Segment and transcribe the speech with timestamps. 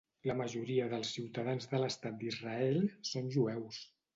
[0.27, 2.83] La majoria dels ciutadans de l'estat d'Israel
[3.15, 3.87] són jueus.